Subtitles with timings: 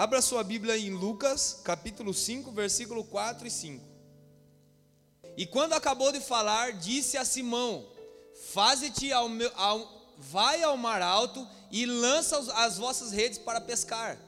[0.00, 3.84] Abra sua Bíblia em Lucas, capítulo 5, versículo 4 e 5.
[5.36, 7.86] E quando acabou de falar, disse a Simão:
[8.50, 14.18] Faze-te ao meu, ao, vai ao mar alto e lança as vossas redes para pescar.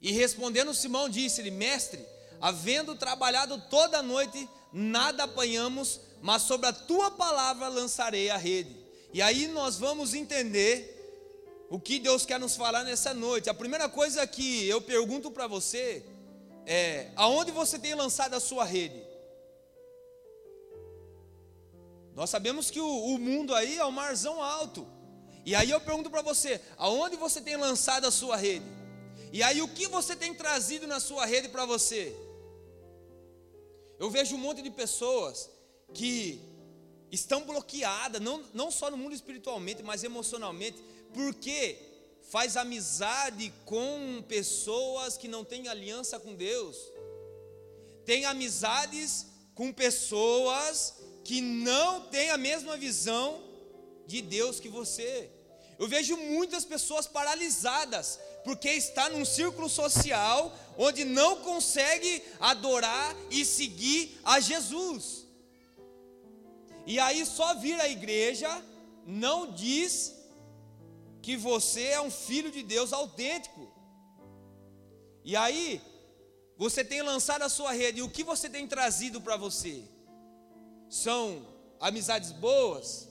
[0.00, 2.06] E respondendo Simão, disse-lhe: Mestre,
[2.40, 8.76] havendo trabalhado toda a noite, nada apanhamos, mas sobre a tua palavra lançarei a rede.
[9.12, 10.95] E aí nós vamos entender
[11.68, 13.50] o que Deus quer nos falar nessa noite.
[13.50, 16.04] A primeira coisa que eu pergunto para você
[16.64, 19.02] é: aonde você tem lançado a sua rede?
[22.14, 24.86] Nós sabemos que o, o mundo aí é um marzão alto.
[25.44, 28.66] E aí eu pergunto para você: aonde você tem lançado a sua rede?
[29.32, 32.16] E aí o que você tem trazido na sua rede para você?
[33.98, 35.50] Eu vejo um monte de pessoas
[35.92, 36.40] que
[37.10, 40.82] estão bloqueadas, não, não só no mundo espiritualmente, mas emocionalmente,
[41.16, 41.78] porque
[42.30, 46.76] faz amizade com pessoas que não têm aliança com Deus,
[48.04, 50.94] tem amizades com pessoas
[51.24, 53.42] que não têm a mesma visão
[54.06, 55.30] de Deus que você.
[55.78, 63.44] Eu vejo muitas pessoas paralisadas, porque está num círculo social onde não consegue adorar e
[63.44, 65.26] seguir a Jesus.
[66.86, 68.62] E aí só vir à igreja
[69.06, 70.15] não diz
[71.26, 73.62] que você é um filho de Deus autêntico.
[75.24, 75.82] E aí
[76.56, 79.82] você tem lançado a sua rede, e o que você tem trazido para você?
[80.88, 81.44] São
[81.80, 83.08] amizades boas?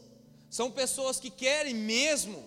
[0.50, 2.42] São pessoas que querem mesmo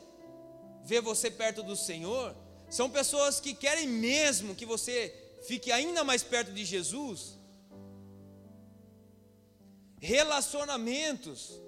[0.85, 2.35] ver você perto do Senhor?
[2.71, 4.97] São pessoas que querem mesmo que você
[5.43, 7.37] fique ainda mais perto de Jesus?
[10.01, 11.61] Relacionamentos.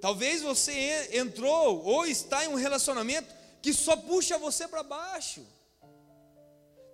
[0.00, 5.44] Talvez você entrou ou está em um relacionamento que só puxa você para baixo.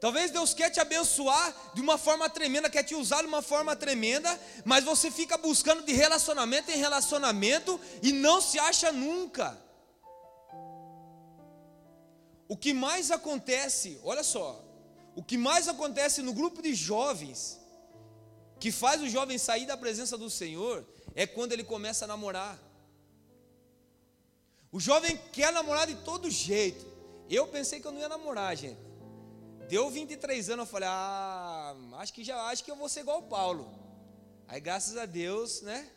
[0.00, 3.76] Talvez Deus quer te abençoar de uma forma tremenda, quer te usar de uma forma
[3.76, 9.56] tremenda, mas você fica buscando de relacionamento em relacionamento e não se acha nunca.
[12.48, 14.60] O que mais acontece, olha só,
[15.14, 17.60] o que mais acontece no grupo de jovens,
[18.58, 20.84] que faz o jovem sair da presença do Senhor,
[21.14, 22.58] é quando ele começa a namorar.
[24.72, 26.84] O jovem quer namorar de todo jeito.
[27.28, 28.80] Eu pensei que eu não ia namorar, gente.
[29.68, 33.18] Deu 23 anos, eu falei, ah, acho que já acho que eu vou ser igual
[33.18, 33.70] o Paulo.
[34.48, 35.88] Aí graças a Deus, né?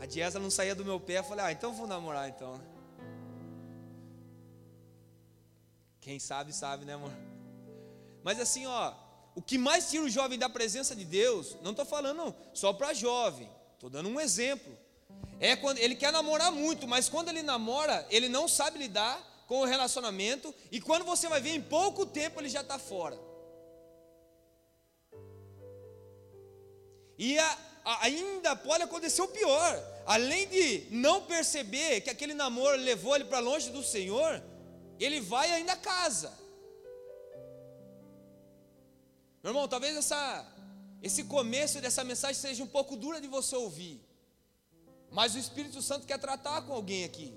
[0.00, 2.60] A dieta não saía do meu pé, eu falei, ah, então vou namorar então.
[6.00, 7.12] Quem sabe, sabe, né, amor?
[8.22, 8.94] Mas assim, ó,
[9.34, 12.92] o que mais tira o jovem da presença de Deus, não estou falando só para
[12.92, 14.76] jovem, estou dando um exemplo.
[15.40, 19.60] É quando ele quer namorar muito, mas quando ele namora, ele não sabe lidar com
[19.60, 23.18] o relacionamento, e quando você vai ver, em pouco tempo ele já está fora.
[27.18, 32.76] E a, a, ainda pode acontecer o pior, além de não perceber que aquele namoro
[32.76, 34.42] levou ele para longe do Senhor,
[35.00, 36.32] ele vai ainda casa.
[39.42, 40.46] Meu irmão, talvez essa,
[41.02, 44.00] esse começo dessa mensagem seja um pouco dura de você ouvir,
[45.10, 47.34] mas o Espírito Santo quer tratar com alguém aqui.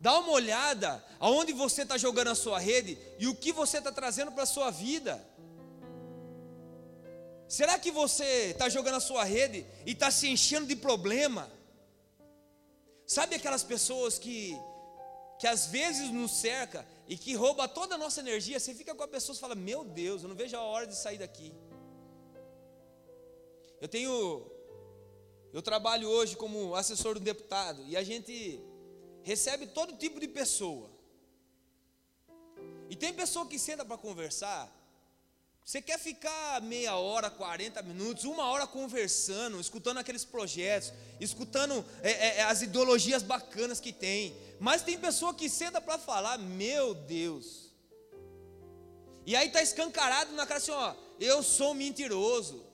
[0.00, 3.90] Dá uma olhada aonde você está jogando a sua rede e o que você está
[3.90, 5.24] trazendo para a sua vida.
[7.48, 11.50] Será que você está jogando a sua rede e está se enchendo de problema?
[13.06, 14.56] Sabe aquelas pessoas que
[15.38, 19.04] que às vezes nos cerca e que rouba toda a nossa energia, você fica com
[19.04, 21.54] a pessoa e fala: Meu Deus, eu não vejo a hora de sair daqui.
[23.80, 24.50] Eu tenho,
[25.52, 28.60] eu trabalho hoje como assessor do deputado e a gente
[29.22, 30.90] recebe todo tipo de pessoa.
[32.90, 34.72] E tem pessoa que senta para conversar.
[35.64, 42.10] Você quer ficar meia hora, 40 minutos, uma hora conversando, escutando aqueles projetos, escutando é,
[42.10, 44.34] é, é as ideologias bacanas que tem.
[44.58, 47.70] Mas tem pessoa que senta para falar, meu Deus.
[49.26, 52.64] E aí está escancarado na cara assim, ó, eu sou mentiroso.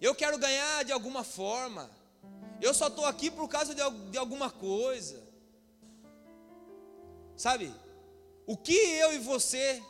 [0.00, 1.90] Eu quero ganhar de alguma forma.
[2.60, 5.22] Eu só estou aqui por causa de, de alguma coisa.
[7.36, 7.72] Sabe?
[8.46, 9.82] O que eu e você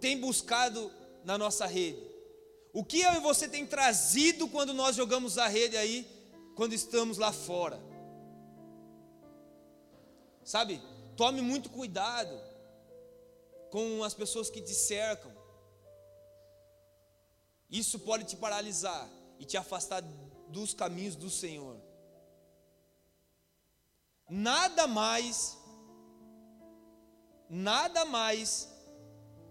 [0.00, 0.90] tem buscado
[1.24, 2.02] na nossa rede?
[2.72, 6.06] O que eu e você tem trazido quando nós jogamos a rede aí,
[6.54, 7.80] quando estamos lá fora?
[10.44, 10.80] Sabe?
[11.16, 12.38] Tome muito cuidado
[13.70, 15.32] com as pessoas que te cercam.
[17.70, 20.02] Isso pode te paralisar e te afastar
[20.54, 21.76] dos caminhos do Senhor.
[24.28, 25.58] Nada mais,
[27.50, 28.68] nada mais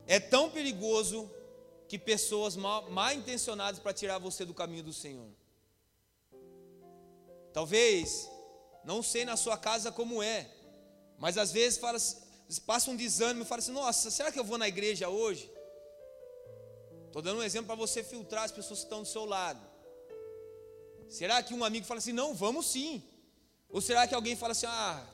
[0.08, 1.30] é tão perigoso
[1.90, 5.30] que pessoas mal, mal intencionadas para tirar você do caminho do Senhor.
[7.52, 8.30] Talvez,
[8.84, 10.50] não sei na sua casa como é,
[11.20, 12.00] mas às vezes fala,
[12.66, 15.52] passa um desânimo e fala assim: Nossa, será que eu vou na igreja hoje?
[17.08, 19.73] Estou dando um exemplo para você filtrar as pessoas que estão do seu lado.
[21.14, 23.04] Será que um amigo fala assim: Não, vamos sim?
[23.70, 25.06] Ou será que alguém fala assim: Ah,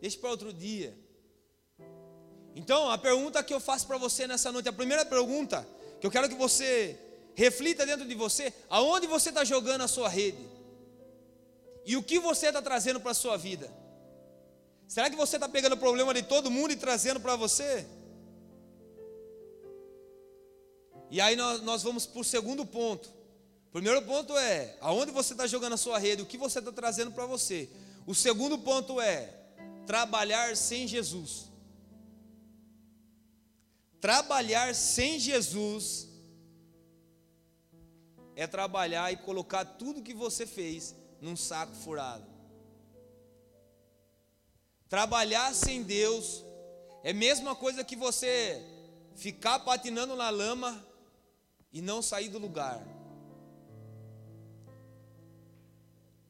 [0.00, 0.96] deixa para outro dia?
[2.54, 5.66] Então, a pergunta que eu faço para você nessa noite, a primeira pergunta
[6.00, 6.96] que eu quero que você
[7.34, 10.46] reflita dentro de você, aonde você está jogando a sua rede?
[11.84, 13.68] E o que você está trazendo para a sua vida?
[14.86, 17.84] Será que você está pegando o problema de todo mundo e trazendo para você?
[21.10, 23.17] E aí nós, nós vamos para o segundo ponto.
[23.78, 27.12] Primeiro ponto é aonde você está jogando a sua rede, o que você está trazendo
[27.12, 27.70] para você.
[28.08, 29.32] O segundo ponto é
[29.86, 31.44] trabalhar sem Jesus.
[34.00, 36.08] Trabalhar sem Jesus
[38.34, 42.26] é trabalhar e colocar tudo que você fez num saco furado.
[44.88, 46.44] Trabalhar sem Deus
[47.04, 48.60] é a mesma coisa que você
[49.14, 50.84] ficar patinando na lama
[51.72, 52.97] e não sair do lugar.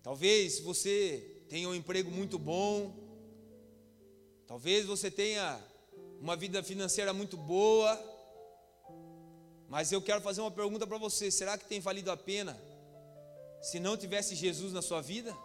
[0.08, 2.94] Talvez você tenha um emprego muito bom,
[4.46, 5.62] talvez você tenha
[6.18, 7.92] uma vida financeira muito boa,
[9.68, 12.58] mas eu quero fazer uma pergunta para você: será que tem valido a pena
[13.60, 15.36] se não tivesse Jesus na sua vida?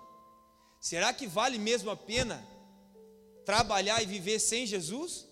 [0.79, 2.41] Será que vale mesmo a pena
[3.43, 5.27] trabalhar e viver sem Jesus?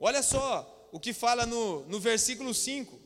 [0.00, 2.98] Olha só o que fala no, no versículo 5: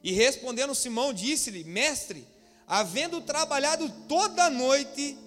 [0.00, 2.24] E respondendo Simão, disse-lhe: Mestre,
[2.66, 5.18] havendo trabalhado toda a noite,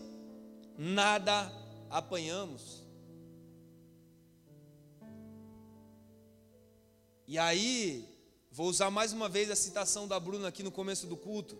[0.77, 1.51] nada
[1.89, 2.83] apanhamos.
[7.27, 8.07] E aí,
[8.51, 11.59] vou usar mais uma vez a citação da Bruna aqui no começo do culto.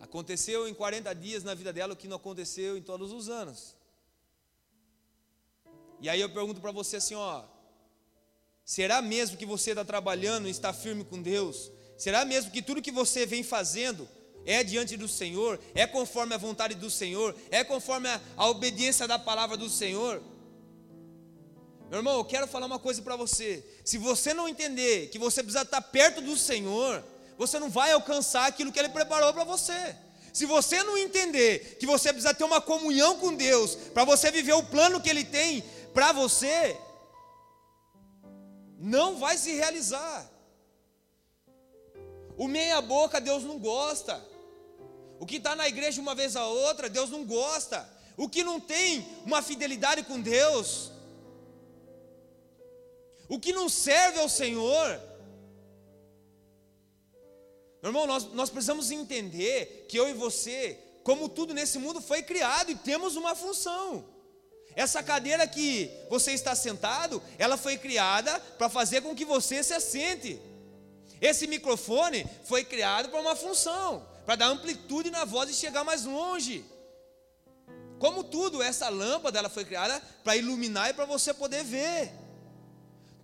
[0.00, 3.76] Aconteceu em 40 dias na vida dela o que não aconteceu em todos os anos.
[6.00, 7.44] E aí eu pergunto para você assim, ó,
[8.64, 11.70] será mesmo que você está trabalhando e está firme com Deus?
[11.96, 14.08] Será mesmo que tudo que você vem fazendo
[14.46, 19.06] é diante do Senhor, é conforme a vontade do Senhor, é conforme a, a obediência
[19.06, 20.22] da palavra do Senhor?
[21.90, 23.64] Meu irmão, eu quero falar uma coisa para você.
[23.84, 27.04] Se você não entender que você precisa estar perto do Senhor,
[27.36, 29.96] você não vai alcançar aquilo que Ele preparou para você.
[30.32, 34.52] Se você não entender que você precisa ter uma comunhão com Deus para você viver
[34.52, 35.62] o plano que Ele tem
[35.94, 36.76] para você,
[38.78, 40.30] não vai se realizar.
[42.36, 44.22] O meia-boca Deus não gosta.
[45.18, 47.88] O que está na igreja uma vez a outra, Deus não gosta.
[48.16, 50.90] O que não tem uma fidelidade com Deus,
[53.28, 55.00] o que não serve ao Senhor.
[57.82, 62.22] Meu irmão, nós, nós precisamos entender que eu e você, como tudo nesse mundo foi
[62.22, 64.04] criado e temos uma função.
[64.74, 69.72] Essa cadeira que você está sentado, ela foi criada para fazer com que você se
[69.72, 70.40] assente.
[71.20, 76.04] Esse microfone foi criado para uma função, para dar amplitude na voz e chegar mais
[76.04, 76.64] longe.
[78.00, 82.12] Como tudo, essa lâmpada ela foi criada para iluminar e para você poder ver.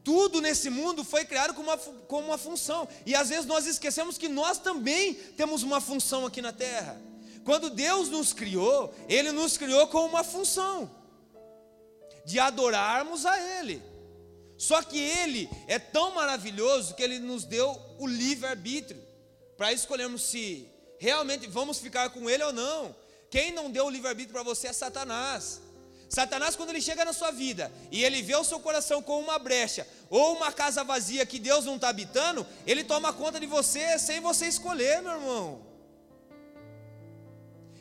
[0.04, 2.88] Tudo nesse mundo foi criado com uma, com uma função.
[3.04, 7.00] E às vezes nós esquecemos que nós também temos uma função aqui na terra.
[7.44, 10.88] Quando Deus nos criou, Ele nos criou com uma função
[12.24, 13.82] de adorarmos a Ele.
[14.56, 19.02] Só que Ele é tão maravilhoso que Ele nos deu o livre-arbítrio
[19.56, 20.71] para escolhermos se
[21.02, 22.94] realmente vamos ficar com Ele ou não.
[23.28, 25.60] Quem não deu o livre-arbítrio para você é Satanás.
[26.08, 29.36] Satanás, quando ele chega na sua vida e ele vê o seu coração com uma
[29.36, 33.98] brecha ou uma casa vazia que Deus não está habitando, ele toma conta de você
[33.98, 35.66] sem você escolher, meu irmão.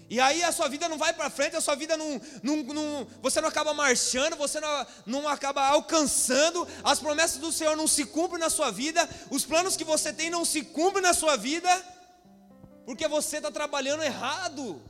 [0.09, 3.07] E aí a sua vida não vai para frente, a sua vida não, não, não,
[3.21, 8.05] você não acaba marchando, você não, não acaba alcançando, as promessas do Senhor não se
[8.05, 11.69] cumprem na sua vida, os planos que você tem não se cumprem na sua vida,
[12.91, 14.81] porque você está trabalhando errado.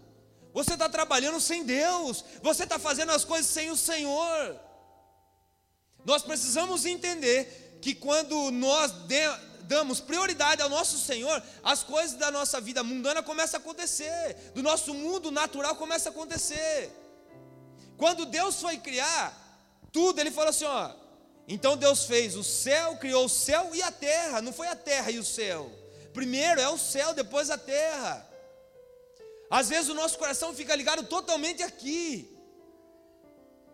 [0.55, 4.59] Você está trabalhando sem Deus, você está fazendo as coisas sem o Senhor.
[6.03, 8.91] Nós precisamos entender que quando nós
[9.65, 14.63] damos prioridade ao nosso Senhor, as coisas da nossa vida mundana começam a acontecer, do
[14.63, 16.89] nosso mundo natural começa a acontecer.
[17.97, 19.31] Quando Deus foi criar
[19.93, 20.91] tudo, Ele falou assim: ó,
[21.47, 25.11] então Deus fez o céu, criou o céu e a terra, não foi a terra
[25.11, 25.71] e o céu.
[26.13, 28.27] Primeiro é o céu, depois a terra.
[29.49, 32.31] Às vezes o nosso coração fica ligado totalmente aqui.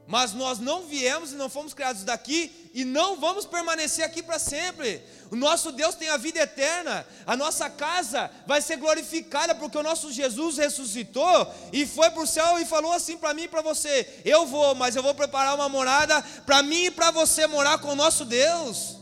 [0.07, 4.39] Mas nós não viemos e não fomos criados daqui e não vamos permanecer aqui para
[4.39, 5.03] sempre.
[5.29, 7.05] O nosso Deus tem a vida eterna.
[7.25, 12.27] A nossa casa vai ser glorificada porque o nosso Jesus ressuscitou e foi para o
[12.27, 15.53] céu e falou assim para mim e para você: Eu vou, mas eu vou preparar
[15.53, 18.96] uma morada para mim e para você morar com o nosso Deus.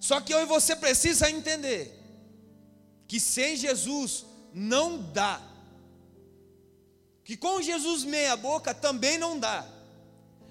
[0.00, 1.94] Só que eu e você precisa entender
[3.06, 5.40] que sem Jesus não dá.
[7.22, 9.64] Que com Jesus meia boca também não dá.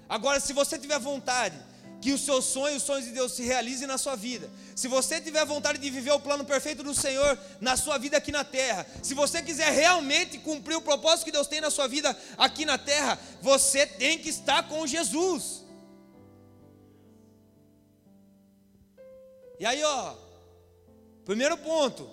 [0.08, 1.58] Agora, se você tiver vontade
[2.00, 4.48] que os seus sonhos, os sonhos de Deus se realizem na sua vida.
[4.74, 8.32] Se você tiver vontade de viver o plano perfeito do Senhor na sua vida aqui
[8.32, 12.16] na terra, se você quiser realmente cumprir o propósito que Deus tem na sua vida
[12.38, 15.62] aqui na terra, você tem que estar com Jesus.
[19.60, 20.16] E aí, ó,
[21.22, 22.08] primeiro ponto,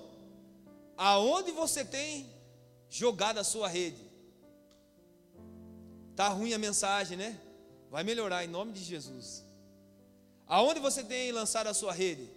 [0.97, 2.29] aonde você tem
[2.89, 4.05] jogado a sua rede?
[6.13, 7.39] Tá ruim a mensagem, né?
[7.89, 9.45] Vai melhorar em nome de Jesus.
[10.45, 12.29] Aonde você tem lançado a sua rede?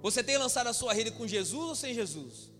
[0.00, 2.50] Você tem lançado a sua rede com Jesus ou sem Jesus?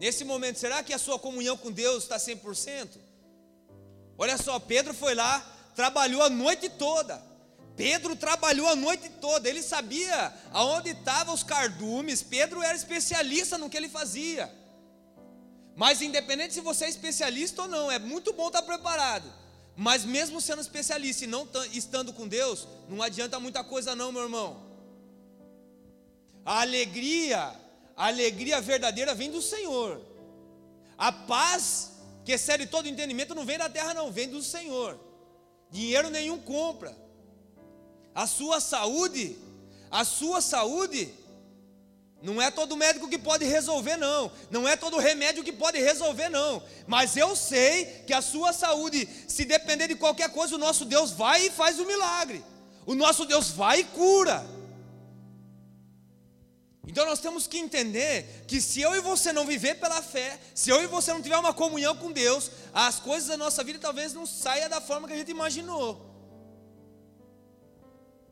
[0.00, 2.98] Nesse momento, será que a sua comunhão com Deus está 100%?
[4.16, 7.22] Olha só, Pedro foi lá, trabalhou a noite toda.
[7.76, 12.20] Pedro trabalhou a noite toda, ele sabia aonde estavam os cardumes.
[12.20, 14.52] Pedro era especialista no que ele fazia.
[15.76, 19.32] Mas independente se você é especialista ou não, é muito bom estar preparado.
[19.76, 24.24] Mas mesmo sendo especialista e não estando com Deus, não adianta muita coisa não, meu
[24.24, 24.60] irmão.
[26.44, 27.54] A alegria,
[27.96, 30.00] a alegria verdadeira vem do Senhor.
[30.96, 31.92] A paz
[32.24, 35.06] que excede todo entendimento não vem da terra não, vem do Senhor.
[35.70, 36.96] Dinheiro nenhum compra.
[38.14, 39.36] A sua saúde,
[39.90, 41.12] a sua saúde
[42.20, 44.30] não é todo médico que pode resolver, não.
[44.50, 46.62] Não é todo remédio que pode resolver, não.
[46.86, 51.12] Mas eu sei que a sua saúde, se depender de qualquer coisa, o nosso Deus
[51.12, 52.44] vai e faz o milagre.
[52.84, 54.44] O nosso Deus vai e cura.
[56.88, 60.70] Então nós temos que entender que se eu e você não viver pela fé, se
[60.70, 64.14] eu e você não tiver uma comunhão com Deus, as coisas da nossa vida talvez
[64.14, 66.08] não saiam da forma que a gente imaginou.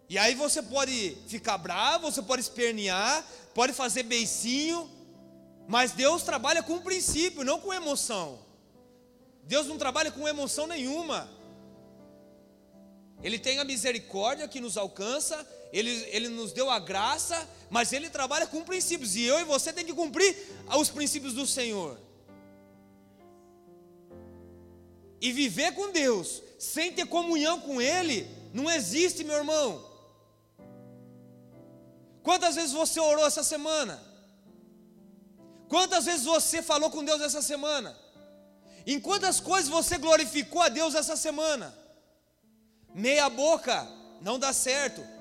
[0.09, 3.23] E aí você pode ficar bravo, você pode espernear,
[3.53, 4.91] pode fazer beicinho,
[5.69, 8.39] mas Deus trabalha com princípio, não com emoção.
[9.43, 11.29] Deus não trabalha com emoção nenhuma.
[13.23, 18.09] Ele tem a misericórdia que nos alcança, ele, ele nos deu a graça, mas Ele
[18.09, 20.37] trabalha com princípios, e eu e você tem que cumprir
[20.79, 21.99] os princípios do Senhor.
[25.21, 29.85] E viver com Deus, sem ter comunhão com Ele, não existe, meu irmão.
[32.23, 34.03] Quantas vezes você orou essa semana?
[35.69, 37.97] Quantas vezes você falou com Deus essa semana?
[38.87, 41.77] Em quantas coisas você glorificou a Deus essa semana?
[42.95, 43.87] Meia boca
[44.21, 45.16] não dá certo.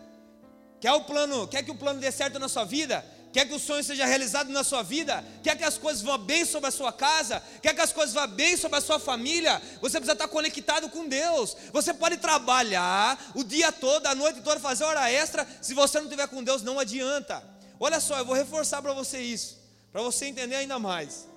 [0.79, 3.03] Quer o plano, quer que o plano dê certo na sua vida?
[3.35, 5.21] Quer que o sonho seja realizado na sua vida?
[5.43, 7.43] Quer que as coisas vão bem sobre a sua casa?
[7.61, 9.61] Quer que as coisas vão bem sobre a sua família?
[9.81, 11.53] Você precisa estar conectado com Deus.
[11.73, 15.45] Você pode trabalhar o dia todo, a noite toda, fazer hora extra.
[15.61, 17.43] Se você não tiver com Deus, não adianta.
[17.77, 19.57] Olha só, eu vou reforçar para você isso,
[19.91, 21.27] para você entender ainda mais.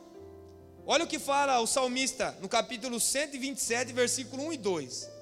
[0.87, 5.18] Olha o que fala o salmista no capítulo 127, versículo 1 e 2.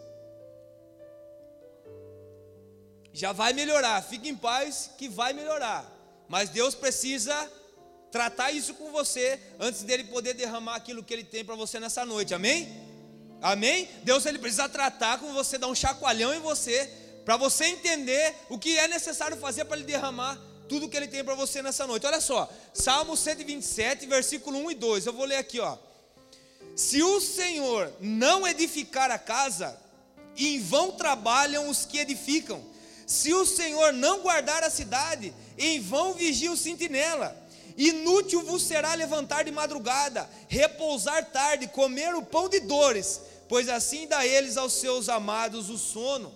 [3.17, 5.91] Já vai melhorar, fique em paz que vai melhorar.
[6.29, 7.51] Mas Deus precisa
[8.13, 12.05] tratar isso com você antes dele poder derramar aquilo que ele tem para você nessa
[12.05, 12.35] noite.
[12.35, 12.69] Amém?
[13.41, 13.89] Amém?
[14.05, 16.93] Deus ele precisa tratar com você, dar um chacoalhão em você,
[17.25, 21.25] para você entender o que é necessário fazer para ele derramar tudo que ele tem
[21.25, 22.05] para você nessa noite.
[22.05, 25.07] Olha só, Salmo 127, versículo 1 e 2.
[25.07, 25.79] Eu vou ler aqui, ó.
[26.77, 29.75] Se o Senhor não edificar a casa,
[30.37, 32.76] em vão trabalham os que edificam.
[33.07, 37.37] Se o Senhor não guardar a cidade, em vão vigia o sentinela.
[37.77, 44.09] Inútil vos será levantar de madrugada, repousar tarde, comer o pão de dores, pois assim
[44.09, 46.35] dá eles aos seus amados o sono.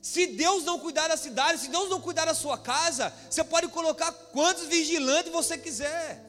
[0.00, 3.68] Se Deus não cuidar da cidade, se Deus não cuidar da sua casa, você pode
[3.68, 6.24] colocar quantos vigilantes você quiser.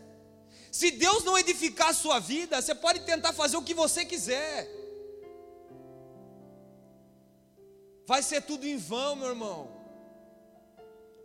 [0.72, 4.68] Se Deus não edificar a sua vida, você pode tentar fazer o que você quiser.
[8.08, 9.70] Vai ser tudo em vão, meu irmão.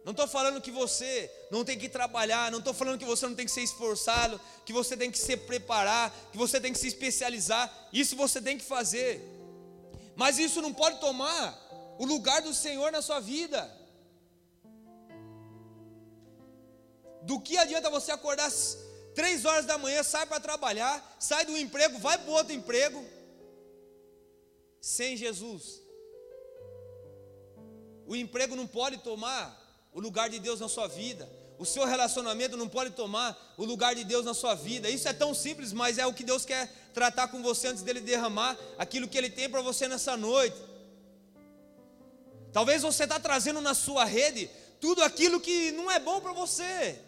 [0.04, 3.36] Não estou falando que você não tem que trabalhar, não estou falando que você não
[3.36, 6.88] tem que ser esforçado, que você tem que se preparar, que você tem que se
[6.88, 7.72] especializar.
[7.92, 9.20] Isso você tem que fazer.
[10.16, 11.56] Mas isso não pode tomar
[12.00, 13.70] o lugar do Senhor na sua vida.
[17.22, 18.50] Do que adianta você acordar
[19.14, 23.06] três horas da manhã, sai para trabalhar, sai do emprego, vai para outro emprego.
[24.80, 25.81] Sem Jesus.
[28.06, 29.58] O emprego não pode tomar
[29.92, 31.28] o lugar de Deus na sua vida.
[31.58, 34.90] O seu relacionamento não pode tomar o lugar de Deus na sua vida.
[34.90, 38.00] Isso é tão simples, mas é o que Deus quer tratar com você antes dele
[38.00, 40.56] derramar aquilo que ele tem para você nessa noite.
[42.52, 46.98] Talvez você está trazendo na sua rede tudo aquilo que não é bom para você,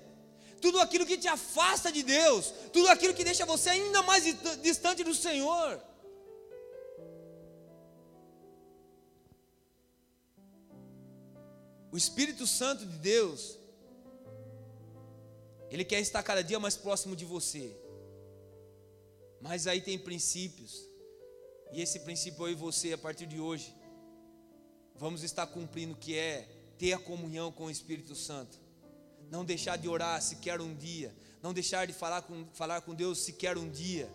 [0.60, 4.24] tudo aquilo que te afasta de Deus, tudo aquilo que deixa você ainda mais
[4.62, 5.80] distante do Senhor.
[11.94, 13.56] O Espírito Santo de Deus,
[15.70, 17.72] Ele quer estar cada dia mais próximo de você.
[19.40, 20.90] Mas aí tem princípios.
[21.72, 23.72] E esse princípio eu e você, a partir de hoje,
[24.96, 28.58] vamos estar cumprindo que é ter a comunhão com o Espírito Santo.
[29.30, 31.14] Não deixar de orar sequer um dia.
[31.40, 34.12] Não deixar de falar com, falar com Deus sequer um dia.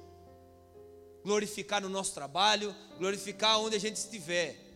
[1.23, 4.68] Glorificar no nosso trabalho, glorificar onde a gente estiver.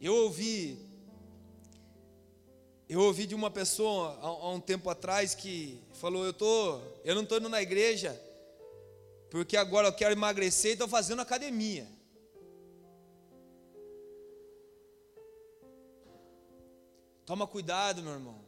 [0.00, 0.86] Eu ouvi
[2.88, 7.24] eu ouvi de uma pessoa há, um tempo atrás que falou: "Eu tô, eu não
[7.24, 8.20] estou indo na igreja
[9.28, 11.88] porque agora eu quero emagrecer e estou fazendo academia".
[17.24, 18.40] Toma cuidado, meu irmão,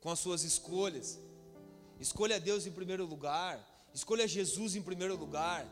[0.00, 1.20] com as suas escolhas.
[2.00, 3.64] Escolha Deus em primeiro lugar.
[3.94, 5.64] Escolha Jesus em primeiro lugar.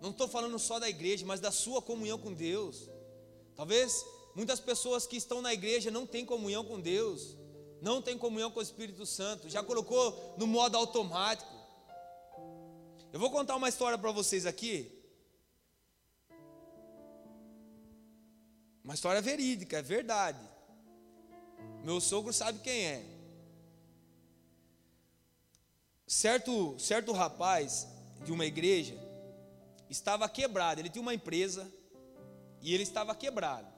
[0.00, 2.88] Não estou falando só da igreja, mas da sua comunhão com Deus.
[3.58, 4.06] Talvez
[4.38, 7.36] Muitas pessoas que estão na igreja não têm comunhão com Deus,
[7.82, 11.52] não têm comunhão com o Espírito Santo, já colocou no modo automático.
[13.12, 14.92] Eu vou contar uma história para vocês aqui.
[18.84, 20.38] Uma história verídica, é verdade.
[21.82, 23.04] Meu sogro sabe quem é.
[26.06, 27.88] Certo, certo rapaz
[28.24, 28.94] de uma igreja
[29.90, 30.80] estava quebrado.
[30.80, 31.68] Ele tinha uma empresa
[32.60, 33.68] e ele estava quebrado.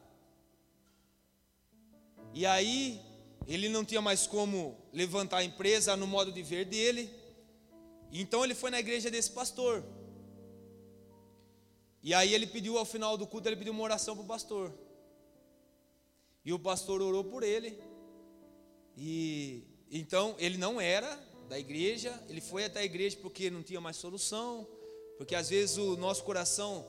[2.32, 3.00] E aí,
[3.46, 7.10] ele não tinha mais como levantar a empresa no modo de ver dele.
[8.12, 9.84] Então ele foi na igreja desse pastor.
[12.02, 14.72] E aí ele pediu ao final do culto, ele pediu uma oração para o pastor.
[16.44, 17.78] E o pastor orou por ele.
[18.96, 23.80] E então ele não era da igreja, ele foi até a igreja porque não tinha
[23.80, 24.66] mais solução,
[25.18, 26.86] porque às vezes o nosso coração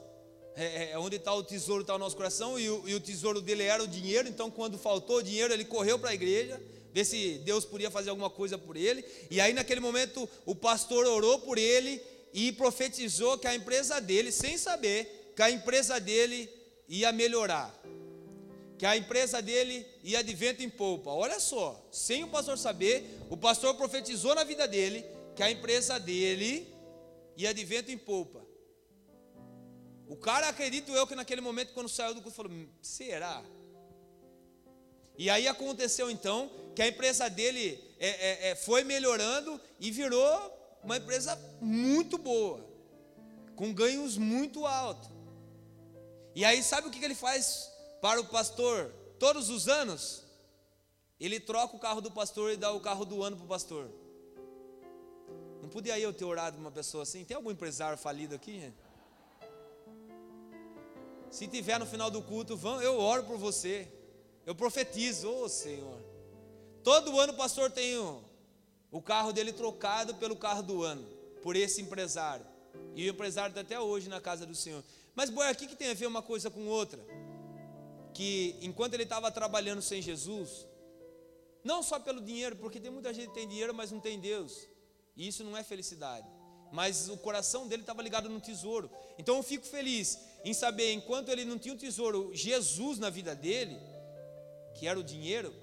[0.55, 2.99] é, é, é onde está o tesouro, está o nosso coração, e o, e o
[2.99, 6.61] tesouro dele era o dinheiro, então quando faltou dinheiro, ele correu para a igreja,
[6.93, 11.05] ver se Deus podia fazer alguma coisa por ele, e aí naquele momento o pastor
[11.05, 12.01] orou por ele
[12.33, 16.49] e profetizou que a empresa dele, sem saber, que a empresa dele
[16.87, 17.73] ia melhorar,
[18.77, 21.11] que a empresa dele ia de vento em polpa.
[21.11, 25.99] Olha só, sem o pastor saber, o pastor profetizou na vida dele que a empresa
[25.99, 26.67] dele
[27.37, 28.40] ia de vento em polpa.
[30.11, 33.41] O cara, acredito eu, que naquele momento, quando saiu do curso, falou: hum, será?
[35.17, 40.35] E aí aconteceu então que a empresa dele é, é, é, foi melhorando e virou
[40.83, 42.59] uma empresa muito boa,
[43.55, 45.09] com ganhos muito altos.
[46.35, 47.71] E aí, sabe o que ele faz
[48.01, 50.25] para o pastor todos os anos?
[51.21, 53.89] Ele troca o carro do pastor e dá o carro do ano para o pastor.
[55.61, 57.23] Não podia eu ter orado uma pessoa assim?
[57.23, 58.90] Tem algum empresário falido aqui, gente?
[61.31, 63.87] Se tiver no final do culto, eu oro por você.
[64.45, 65.97] Eu profetizo, ô oh, Senhor.
[66.83, 68.21] Todo ano o pastor tem o,
[68.91, 71.07] o carro dele trocado pelo carro do ano,
[71.41, 72.45] por esse empresário.
[72.95, 74.83] E o empresário está até hoje na casa do Senhor.
[75.15, 76.99] Mas, boi, aqui que tem a ver uma coisa com outra.
[78.13, 80.67] Que enquanto ele estava trabalhando sem Jesus,
[81.63, 84.67] não só pelo dinheiro, porque tem muita gente que tem dinheiro, mas não tem Deus.
[85.15, 86.27] E isso não é felicidade
[86.71, 88.89] mas o coração dele estava ligado no tesouro.
[89.17, 93.35] Então eu fico feliz em saber, enquanto ele não tinha o tesouro, Jesus na vida
[93.35, 93.77] dele,
[94.73, 95.53] que era o dinheiro,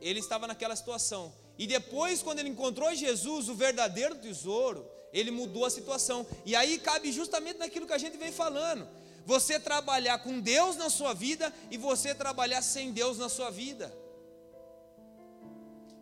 [0.00, 1.32] ele estava naquela situação.
[1.58, 6.26] E depois, quando ele encontrou Jesus, o verdadeiro tesouro, ele mudou a situação.
[6.44, 8.88] E aí cabe justamente naquilo que a gente vem falando.
[9.24, 13.94] Você trabalhar com Deus na sua vida e você trabalhar sem Deus na sua vida.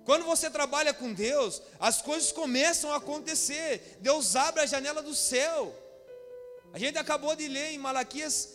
[0.04, 3.98] Quando você trabalha com Deus, as coisas começam a acontecer.
[4.00, 5.74] Deus abre a janela do céu.
[6.72, 8.48] A gente acabou de ler em Malaquias,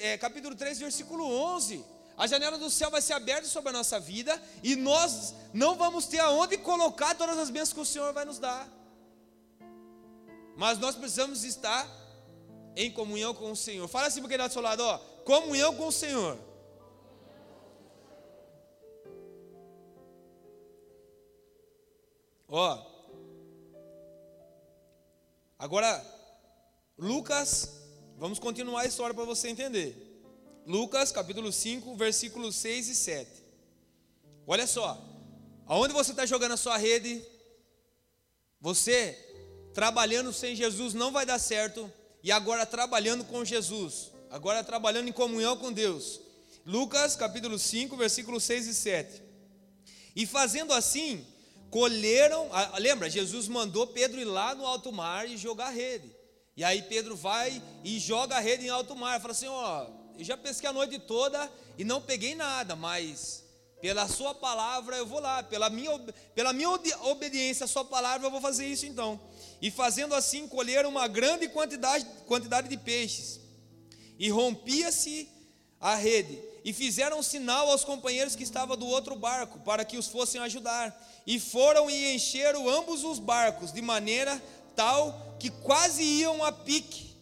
[0.00, 1.84] é, capítulo 3, versículo 11.
[2.16, 6.06] A janela do céu vai ser aberta sobre a nossa vida e nós não vamos
[6.06, 8.68] ter aonde colocar todas as bênçãos que o Senhor vai nos dar.
[10.56, 11.88] Mas nós precisamos estar
[12.76, 13.88] em comunhão com o Senhor.
[13.88, 16.38] Fala assim para quem está do seu lado, ó, comunhão com o Senhor.
[22.48, 22.78] Ó.
[25.58, 26.13] Agora,
[26.96, 27.70] Lucas,
[28.16, 29.96] vamos continuar a história para você entender.
[30.64, 33.30] Lucas, capítulo 5, versículos 6 e 7.
[34.46, 35.02] Olha só.
[35.66, 37.20] Aonde você está jogando a sua rede,
[38.60, 39.18] você
[39.74, 41.92] trabalhando sem Jesus não vai dar certo.
[42.22, 44.12] E agora trabalhando com Jesus.
[44.30, 46.20] Agora trabalhando em comunhão com Deus.
[46.64, 49.22] Lucas capítulo 5, versículos 6 e 7.
[50.14, 51.26] E fazendo assim,
[51.70, 56.13] colheram, lembra, Jesus mandou Pedro ir lá no alto mar e jogar a rede.
[56.56, 59.86] E aí Pedro vai e joga a rede em alto mar, fala assim, ó,
[60.16, 63.42] eu já pesquei a noite toda e não peguei nada, mas
[63.80, 65.98] pela sua palavra eu vou lá, pela minha,
[66.34, 69.20] pela minha obediência à sua palavra eu vou fazer isso então.
[69.60, 73.40] E fazendo assim, colheram uma grande quantidade, quantidade de peixes.
[74.18, 75.28] E rompia-se
[75.80, 76.40] a rede.
[76.64, 80.40] E fizeram um sinal aos companheiros que estavam do outro barco, para que os fossem
[80.40, 80.94] ajudar.
[81.26, 84.40] E foram e encheram ambos os barcos, de maneira
[84.74, 87.14] tal que quase iam a pique.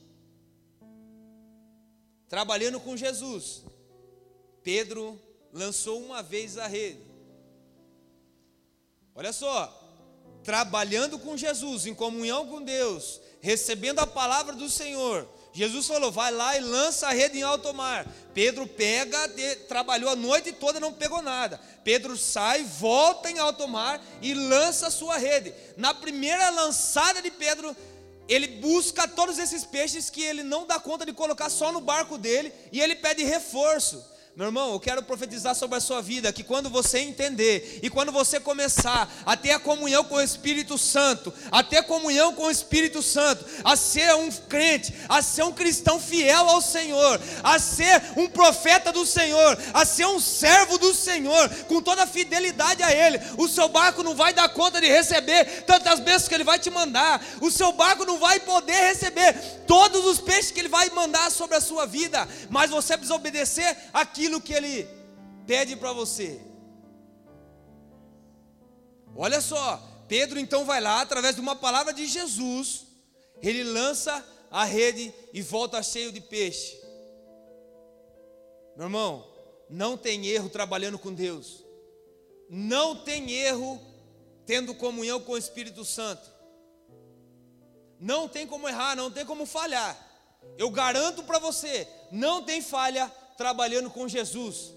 [2.28, 3.62] Trabalhando com Jesus,
[4.62, 5.20] Pedro
[5.52, 7.02] lançou uma vez a rede.
[9.14, 9.78] Olha só,
[10.42, 15.28] trabalhando com Jesus, em comunhão com Deus, recebendo a palavra do Senhor.
[15.52, 18.06] Jesus falou: vai lá e lança a rede em alto mar.
[18.32, 21.60] Pedro pega, de, trabalhou a noite toda, não pegou nada.
[21.84, 25.52] Pedro sai, volta em alto mar e lança a sua rede.
[25.76, 27.76] Na primeira lançada de Pedro,
[28.28, 32.16] ele busca todos esses peixes que ele não dá conta de colocar só no barco
[32.16, 34.12] dele e ele pede reforço.
[34.34, 38.10] Meu irmão, eu quero profetizar sobre a sua vida que quando você entender e quando
[38.10, 42.50] você começar a ter a comunhão com o Espírito Santo, a ter comunhão com o
[42.50, 48.02] Espírito Santo, a ser um crente, a ser um cristão fiel ao Senhor, a ser
[48.16, 52.90] um profeta do Senhor, a ser um servo do Senhor, com toda a fidelidade a
[52.90, 56.58] Ele, o seu barco não vai dar conta de receber tantas bênçãos que Ele vai
[56.58, 59.34] te mandar, o seu barco não vai poder receber
[59.66, 63.76] todos os peixes que Ele vai mandar sobre a sua vida, mas você precisa obedecer
[63.92, 64.88] aqui aquilo que Ele
[65.46, 66.40] pede para você.
[69.16, 72.87] Olha só, Pedro então vai lá, através de uma palavra de Jesus,
[73.42, 76.80] ele lança a rede e volta cheio de peixe.
[78.76, 79.26] Meu irmão,
[79.68, 81.64] não tem erro trabalhando com Deus,
[82.48, 83.80] não tem erro
[84.46, 86.30] tendo comunhão com o Espírito Santo,
[87.98, 89.98] não tem como errar, não tem como falhar.
[90.56, 94.72] Eu garanto para você, não tem falha trabalhando com Jesus.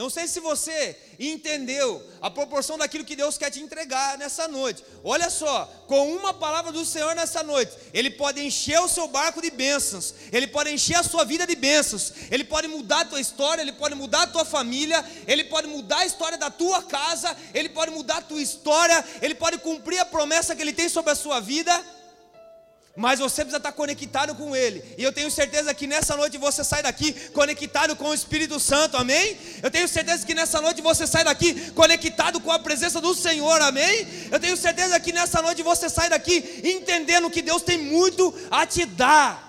[0.00, 4.82] Não sei se você entendeu a proporção daquilo que Deus quer te entregar nessa noite.
[5.04, 9.42] Olha só, com uma palavra do Senhor nessa noite, Ele pode encher o seu barco
[9.42, 13.20] de bênçãos, Ele pode encher a sua vida de bênçãos, Ele pode mudar a tua
[13.20, 17.36] história, Ele pode mudar a tua família, Ele pode mudar a história da tua casa,
[17.52, 21.12] Ele pode mudar a tua história, Ele pode cumprir a promessa que Ele tem sobre
[21.12, 21.78] a sua vida
[22.96, 24.82] mas você precisa estar conectado com Ele.
[24.98, 28.96] E eu tenho certeza que nessa noite você sai daqui conectado com o Espírito Santo,
[28.96, 29.38] amém?
[29.62, 33.60] Eu tenho certeza que nessa noite você sai daqui conectado com a presença do Senhor,
[33.62, 34.06] amém?
[34.30, 38.66] Eu tenho certeza que nessa noite você sai daqui entendendo que Deus tem muito a
[38.66, 39.48] te dar.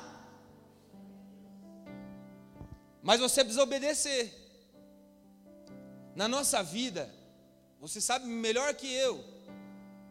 [3.02, 4.38] Mas você precisa obedecer.
[6.16, 7.12] Na nossa vida,
[7.80, 9.24] você sabe melhor que eu,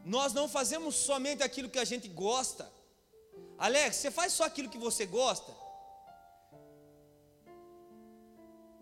[0.05, 2.80] nós não fazemos somente aquilo que a gente gosta
[3.66, 5.53] Alex, você faz só aquilo que você gosta?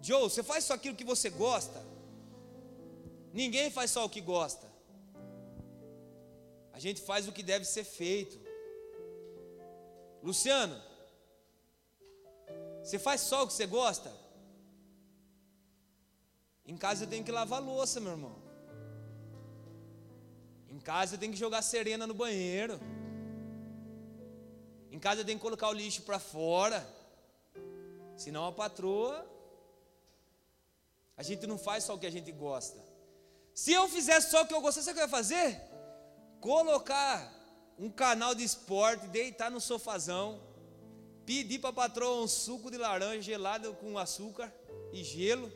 [0.01, 1.85] Joe, você faz só aquilo que você gosta?
[3.33, 4.67] Ninguém faz só o que gosta.
[6.73, 8.39] A gente faz o que deve ser feito.
[10.23, 10.81] Luciano,
[12.85, 14.13] você faz só o que você gosta?
[16.65, 18.37] Em casa eu tenho que lavar louça, meu irmão.
[20.69, 22.79] Em casa eu tenho que jogar serena no banheiro.
[24.99, 26.85] Em casa tem que colocar o lixo para fora.
[28.17, 29.25] Senão a patroa.
[31.17, 32.85] A gente não faz só o que a gente gosta.
[33.55, 35.61] Se eu fizesse só o que eu gostasse, sabe o que eu ia fazer?
[36.41, 37.33] Colocar
[37.79, 40.43] um canal de esporte, deitar no sofazão,
[41.25, 44.53] pedir para a patroa um suco de laranja gelado com açúcar
[44.93, 45.49] e gelo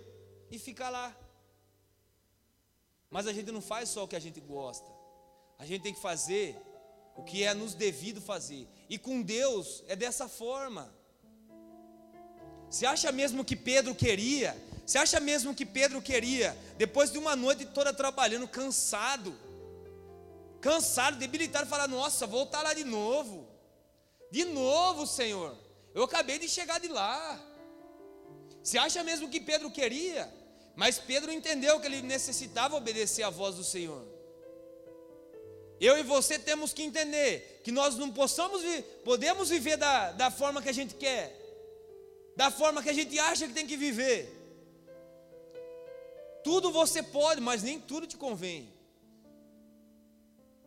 [0.53, 1.17] e ficar lá.
[3.11, 4.89] Mas a gente não faz só o que a gente gosta.
[5.59, 6.57] A gente tem que fazer
[7.17, 8.69] o que é nos devido fazer.
[8.89, 10.93] E com Deus é dessa forma.
[12.69, 14.57] Você acha mesmo que Pedro queria?
[14.87, 19.37] Você acha mesmo que Pedro queria, depois de uma noite toda trabalhando, cansado,
[20.61, 23.47] cansado, debilitado, falar: Nossa, voltar lá de novo,
[24.31, 25.57] de novo, Senhor,
[25.95, 27.41] eu acabei de chegar de lá.
[28.63, 30.33] Você acha mesmo que Pedro queria?
[30.75, 34.12] Mas Pedro entendeu que ele necessitava obedecer à voz do Senhor.
[35.81, 38.63] Eu e você temos que entender que nós não possamos,
[39.05, 41.37] podemos viver da, da forma que a gente quer,
[42.37, 44.39] da forma que a gente acha que tem que viver.
[46.45, 48.73] Tudo você pode, mas nem tudo te convém.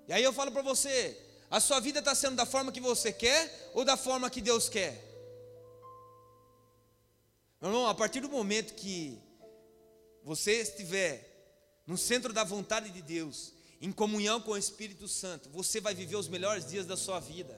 [0.07, 1.17] E aí eu falo para você:
[1.49, 4.69] a sua vida está sendo da forma que você quer ou da forma que Deus
[4.69, 5.03] quer?
[7.61, 9.19] Meu irmão, a partir do momento que
[10.23, 11.33] você estiver
[11.87, 13.54] no centro da vontade de Deus,
[13.85, 17.55] em comunhão com o Espírito Santo, você vai viver os melhores dias da sua vida.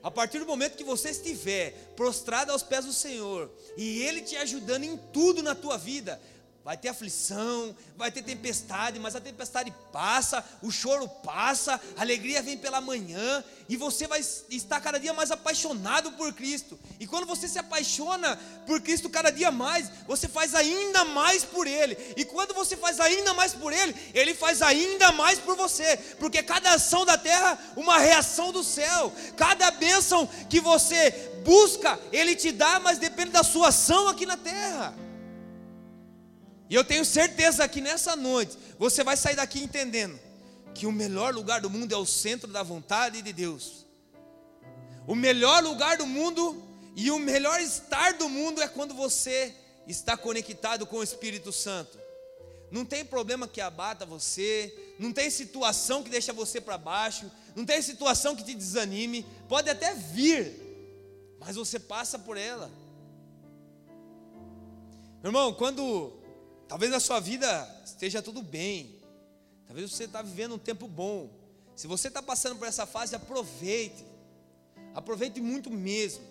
[0.00, 4.36] A partir do momento que você estiver prostrado aos pés do Senhor e Ele te
[4.36, 6.20] ajudando em tudo na tua vida,
[6.66, 12.42] Vai ter aflição, vai ter tempestade, mas a tempestade passa, o choro passa, a alegria
[12.42, 14.18] vem pela manhã, e você vai
[14.50, 16.76] estar cada dia mais apaixonado por Cristo.
[16.98, 21.68] E quando você se apaixona por Cristo cada dia mais, você faz ainda mais por
[21.68, 21.96] Ele.
[22.16, 26.42] E quando você faz ainda mais por Ele, Ele faz ainda mais por você, porque
[26.42, 31.12] cada ação da terra, uma reação do céu, cada bênção que você
[31.44, 35.05] busca, Ele te dá, mas depende da sua ação aqui na terra.
[36.68, 40.18] E eu tenho certeza que nessa noite você vai sair daqui entendendo
[40.74, 43.86] que o melhor lugar do mundo é o centro da vontade de Deus.
[45.06, 46.62] O melhor lugar do mundo
[46.96, 49.54] e o melhor estar do mundo é quando você
[49.86, 51.98] está conectado com o Espírito Santo.
[52.70, 57.64] Não tem problema que abata você, não tem situação que deixa você para baixo, não
[57.64, 60.52] tem situação que te desanime, pode até vir,
[61.38, 62.70] mas você passa por ela.
[65.22, 66.12] Irmão, quando
[66.68, 69.00] Talvez na sua vida esteja tudo bem.
[69.66, 71.30] Talvez você está vivendo um tempo bom.
[71.76, 74.04] Se você está passando por essa fase, aproveite.
[74.94, 76.24] Aproveite muito mesmo.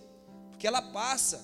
[0.50, 1.42] Porque ela passa.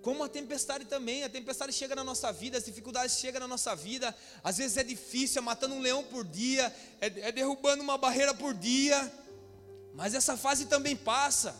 [0.00, 1.22] Como a tempestade também.
[1.22, 4.14] A tempestade chega na nossa vida, as dificuldades chegam na nossa vida.
[4.42, 8.32] Às vezes é difícil, é matando um leão por dia, é, é derrubando uma barreira
[8.32, 9.12] por dia.
[9.94, 11.54] Mas essa fase também passa.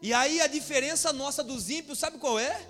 [0.00, 2.66] E aí a diferença nossa dos ímpios, sabe qual é?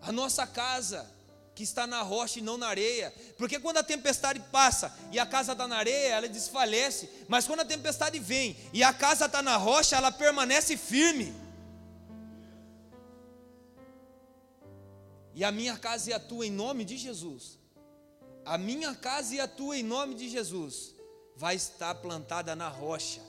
[0.00, 1.13] A nossa casa
[1.54, 3.14] que está na rocha e não na areia.
[3.38, 7.08] Porque quando a tempestade passa e a casa está na areia, ela desfalece.
[7.28, 11.34] Mas quando a tempestade vem e a casa está na rocha, ela permanece firme.
[15.32, 17.58] E a minha casa e a tua, em nome de Jesus.
[18.44, 20.94] A minha casa e a tua, em nome de Jesus,
[21.36, 23.20] vai estar plantada na rocha.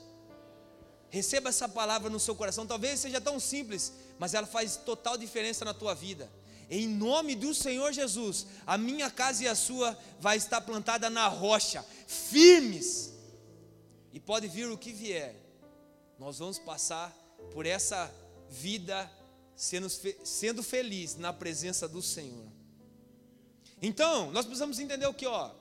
[1.09, 2.67] Receba essa palavra no seu coração.
[2.67, 6.29] Talvez seja tão simples, mas ela faz total diferença na tua vida.
[6.69, 11.27] Em nome do Senhor Jesus, a minha casa e a sua vai estar plantada na
[11.27, 13.13] rocha, firmes.
[14.11, 15.35] E pode vir o que vier,
[16.17, 17.13] nós vamos passar
[17.51, 18.13] por essa
[18.49, 19.11] vida
[19.55, 22.47] sendo, sendo feliz na presença do Senhor.
[23.81, 25.51] Então, nós precisamos entender o que, ó,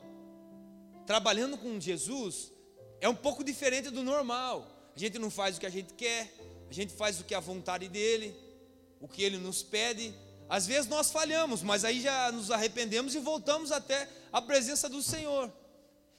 [1.06, 2.52] trabalhando com Jesus
[3.00, 4.66] é um pouco diferente do normal.
[4.96, 6.32] A gente não faz o que a gente quer,
[6.70, 8.34] a gente faz o que é a vontade dele,
[9.00, 10.14] o que ele nos pede,
[10.48, 15.02] às vezes nós falhamos, mas aí já nos arrependemos e voltamos até a presença do
[15.02, 15.50] Senhor.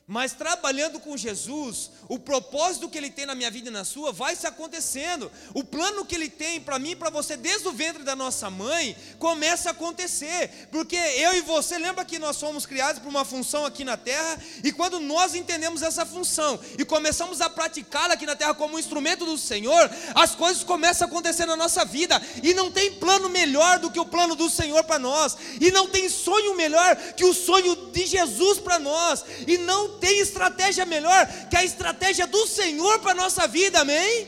[0.07, 4.11] Mas trabalhando com Jesus, o propósito que Ele tem na minha vida e na sua
[4.11, 5.31] vai se acontecendo.
[5.51, 8.47] O plano que Ele tem para mim e para você desde o ventre da nossa
[8.51, 10.67] mãe começa a acontecer.
[10.71, 14.39] Porque eu e você, lembra que nós fomos criados por uma função aqui na terra?
[14.63, 18.79] E quando nós entendemos essa função e começamos a praticá-la aqui na terra como um
[18.79, 22.21] instrumento do Senhor, as coisas começam a acontecer na nossa vida.
[22.43, 25.35] E não tem plano melhor do que o plano do Senhor para nós.
[25.59, 29.25] E não tem sonho melhor que o sonho de Jesus para nós.
[29.47, 34.27] E não tem estratégia melhor que a estratégia do Senhor para a nossa vida, amém?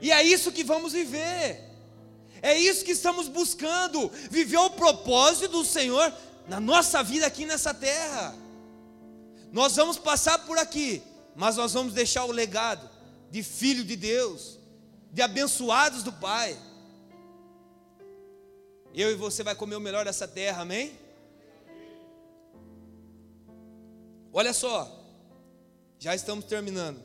[0.00, 1.62] E é isso que vamos viver,
[2.42, 6.12] é isso que estamos buscando, viver o propósito do Senhor
[6.46, 8.34] na nossa vida aqui nessa terra.
[9.52, 11.02] Nós vamos passar por aqui,
[11.34, 12.88] mas nós vamos deixar o legado
[13.30, 14.58] de filho de Deus,
[15.12, 16.56] de abençoados do Pai.
[18.94, 21.05] Eu e você vai comer o melhor dessa terra, amém?
[24.38, 24.86] Olha só,
[25.98, 27.00] já estamos terminando.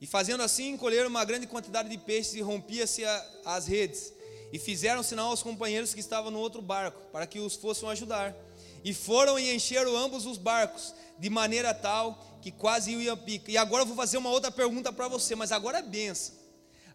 [0.00, 3.02] E fazendo assim, colheram uma grande quantidade de peixes e rompia-se
[3.44, 4.10] as redes.
[4.50, 8.34] E fizeram sinal aos companheiros que estavam no outro barco, para que os fossem ajudar.
[8.82, 13.50] E foram e encheram ambos os barcos, de maneira tal que quase iam a pico.
[13.50, 16.34] E agora eu vou fazer uma outra pergunta para você, mas agora é benção.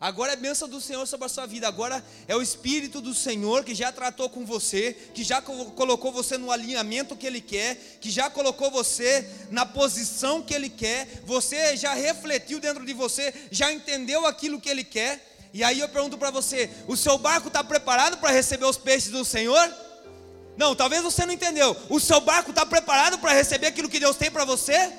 [0.01, 1.67] Agora é bênção do Senhor sobre a sua vida.
[1.67, 6.37] Agora é o Espírito do Senhor que já tratou com você, que já colocou você
[6.37, 11.21] no alinhamento que Ele quer, que já colocou você na posição que Ele quer.
[11.25, 15.21] Você já refletiu dentro de você, já entendeu aquilo que Ele quer.
[15.53, 19.11] E aí eu pergunto para você: o seu barco está preparado para receber os peixes
[19.11, 19.69] do Senhor?
[20.55, 21.75] Não, talvez você não entendeu.
[21.89, 24.93] O seu barco está preparado para receber aquilo que Deus tem para você?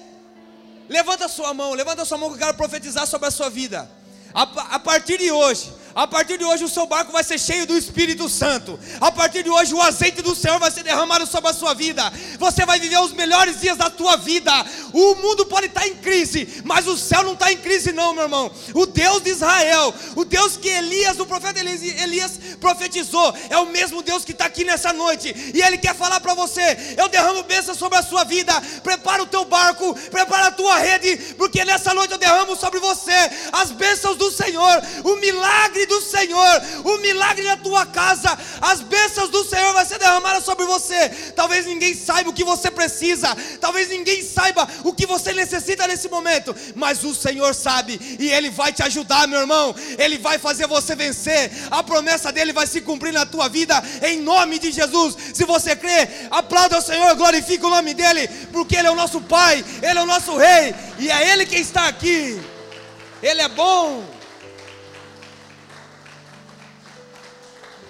[0.90, 3.48] levanta a sua mão, levanta a sua mão que eu quero profetizar sobre a sua
[3.48, 3.88] vida.
[4.35, 7.76] A, partir de hoje, a partir de hoje o seu barco vai ser cheio do
[7.76, 8.79] Espírito Santo.
[9.00, 12.12] A partir de hoje o azeite do Senhor vai ser derramado sobre a sua vida.
[12.38, 14.53] Você vai viver os melhores dias da tua vida.
[14.92, 18.24] O mundo pode estar em crise, mas o céu não está em crise não, meu
[18.24, 18.50] irmão.
[18.74, 24.03] O Deus de Israel, o Deus que Elias, o profeta Elias, profetizou, é o mesmo
[24.03, 25.35] Deus que está aqui nessa noite.
[25.55, 28.53] E Ele quer falar para você: eu derramo bênção sobre a sua vida.
[28.83, 33.12] Prepara o teu barco, prepara a tua rede, porque nessa noite eu derramo sobre você
[33.53, 38.81] as bênçãos do Senhor, o milagre milagre do Senhor, o milagre na tua casa, as
[38.81, 41.09] bênçãos do Senhor vai ser derramada sobre você.
[41.35, 46.09] Talvez ninguém saiba o que você precisa, talvez ninguém saiba o que você necessita nesse
[46.09, 49.75] momento, mas o Senhor sabe e Ele vai te ajudar, meu irmão.
[49.99, 51.51] Ele vai fazer você vencer.
[51.71, 55.16] A promessa dele vai se cumprir na tua vida em nome de Jesus.
[55.35, 59.21] Se você crê, aplauda o Senhor, glorifique o nome dele, porque Ele é o nosso
[59.21, 62.40] Pai, Ele é o nosso Rei e é Ele quem está aqui.
[63.23, 64.19] Ele é bom.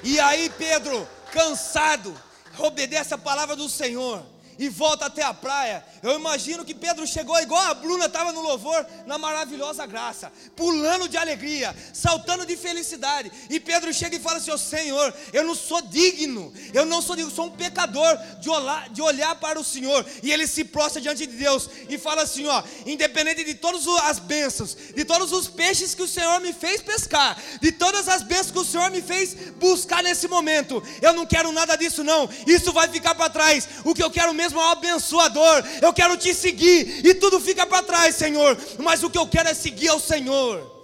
[0.02, 2.14] E aí Pedro, cansado,
[2.58, 4.24] obedece a palavra do Senhor
[4.60, 5.82] e volta até a praia.
[6.02, 11.08] Eu imagino que Pedro chegou igual a Bruna estava no louvor, na maravilhosa graça, pulando
[11.08, 13.32] de alegria, saltando de felicidade.
[13.48, 17.16] E Pedro chega e fala assim: oh, Senhor, eu não sou digno, eu não sou
[17.16, 20.04] digno, sou um pecador de olhar, de olhar para o Senhor.
[20.22, 24.18] E ele se prostra diante de Deus e fala assim: ó, independente de todas as
[24.18, 28.50] bênçãos, de todos os peixes que o Senhor me fez pescar, de todas as bênçãos
[28.50, 32.28] que o Senhor me fez buscar nesse momento, eu não quero nada disso, não.
[32.46, 33.66] Isso vai ficar para trás.
[33.84, 35.64] O que eu quero mesmo mesmo abençoador.
[35.80, 38.58] Eu quero te seguir e tudo fica para trás, Senhor.
[38.78, 40.78] Mas o que eu quero é seguir ao Senhor.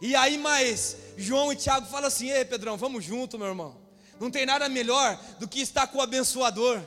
[0.00, 3.76] E aí, mais João e Tiago falam assim: Ei, Pedrão, vamos junto, meu irmão.
[4.20, 6.80] Não tem nada melhor do que estar com o abençoador.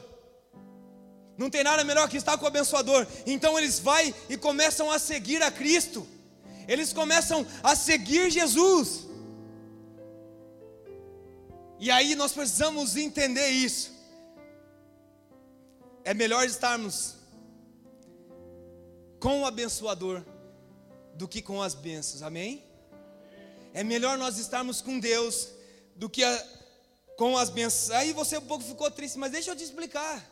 [1.37, 3.05] Não tem nada melhor que estar com o abençoador.
[3.25, 6.07] Então eles vai e começam a seguir a Cristo.
[6.67, 9.05] Eles começam a seguir Jesus.
[11.77, 13.94] E aí nós precisamos entender isso.
[16.05, 17.15] É melhor estarmos
[19.19, 20.23] com o abençoador
[21.15, 22.63] do que com as bênçãos, amém?
[23.73, 25.49] É melhor nós estarmos com Deus
[25.95, 26.47] do que a,
[27.17, 27.89] com as bênçãos.
[27.89, 30.23] Aí você um pouco ficou triste, mas deixa eu te explicar.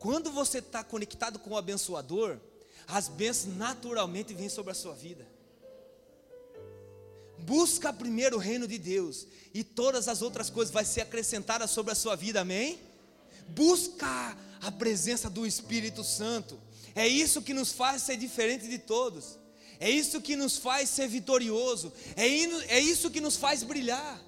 [0.00, 2.36] Quando você está conectado com o abençoador,
[2.88, 5.24] as bênçãos naturalmente vêm sobre a sua vida.
[7.38, 9.24] Busca primeiro o reino de Deus
[9.54, 12.90] e todas as outras coisas vai ser acrescentadas sobre a sua vida, amém?
[13.48, 16.58] Busca a presença do Espírito Santo.
[16.94, 19.38] É isso que nos faz ser diferente de todos.
[19.80, 21.92] É isso que nos faz ser vitorioso.
[22.16, 22.26] É,
[22.76, 24.22] é isso que nos faz brilhar.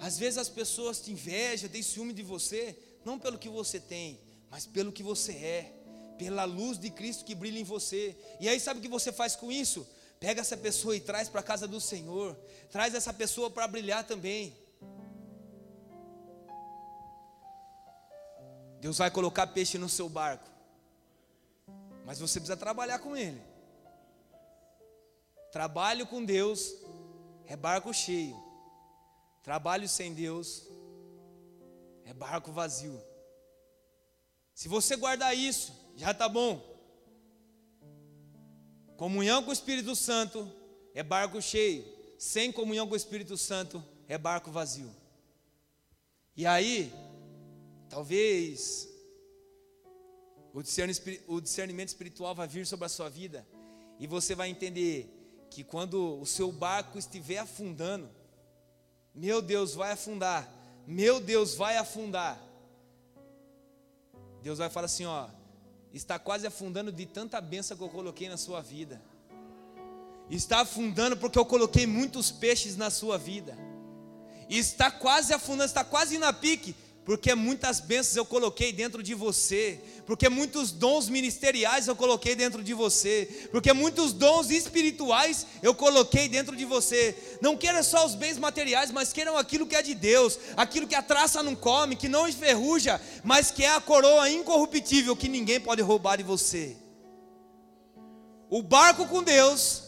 [0.00, 4.20] Às vezes as pessoas te invejam, têm ciúme de você, não pelo que você tem,
[4.48, 5.72] mas pelo que você é,
[6.16, 8.16] pela luz de Cristo que brilha em você.
[8.38, 9.86] E aí sabe o que você faz com isso?
[10.20, 12.36] Pega essa pessoa e traz para a casa do Senhor,
[12.70, 14.56] traz essa pessoa para brilhar também.
[18.80, 20.48] Deus vai colocar peixe no seu barco.
[22.04, 23.42] Mas você precisa trabalhar com Ele.
[25.52, 26.74] Trabalho com Deus
[27.46, 28.36] é barco cheio.
[29.42, 30.66] Trabalho sem Deus
[32.04, 33.02] é barco vazio.
[34.54, 36.60] Se você guardar isso, já está bom.
[38.96, 40.50] Comunhão com o Espírito Santo
[40.94, 41.84] é barco cheio.
[42.18, 44.90] Sem comunhão com o Espírito Santo é barco vazio.
[46.36, 46.92] E aí,
[47.88, 48.88] Talvez
[51.26, 53.46] o discernimento espiritual vai vir sobre a sua vida
[53.98, 55.14] e você vai entender
[55.50, 58.08] que quando o seu barco estiver afundando,
[59.14, 60.52] meu Deus, vai afundar,
[60.86, 62.40] meu Deus, vai afundar.
[64.42, 65.28] Deus vai falar assim: ó,
[65.92, 69.02] está quase afundando de tanta benção que eu coloquei na sua vida.
[70.30, 73.56] Está afundando porque eu coloquei muitos peixes na sua vida.
[74.48, 76.74] Está quase afundando, está quase na pique
[77.08, 82.62] porque muitas bênçãos eu coloquei dentro de você, porque muitos dons ministeriais eu coloquei dentro
[82.62, 87.16] de você, porque muitos dons espirituais eu coloquei dentro de você.
[87.40, 90.94] Não queira só os bens materiais, mas queiram aquilo que é de Deus, aquilo que
[90.94, 95.58] a traça não come, que não enferruja, mas que é a coroa incorruptível que ninguém
[95.58, 96.76] pode roubar de você.
[98.50, 99.82] O barco com Deus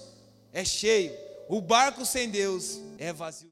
[0.54, 1.12] é cheio,
[1.50, 3.46] o barco sem Deus é vazio.